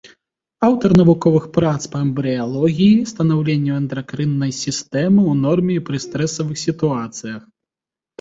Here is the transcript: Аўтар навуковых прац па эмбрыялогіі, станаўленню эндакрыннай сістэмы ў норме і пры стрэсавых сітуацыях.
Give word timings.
Аўтар 0.67 0.91
навуковых 0.99 1.43
прац 1.57 1.73
па 1.95 1.99
эмбрыялогіі, 2.05 3.03
станаўленню 3.11 3.71
эндакрыннай 3.81 4.51
сістэмы 4.61 5.19
ў 5.31 5.39
норме 5.43 5.73
і 5.77 5.83
пры 5.91 5.97
стрэсавых 6.07 6.57
сітуацыях. 6.65 7.37